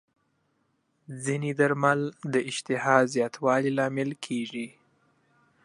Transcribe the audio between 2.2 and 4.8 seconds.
د اشتها زیاتوالي لامل کېږي.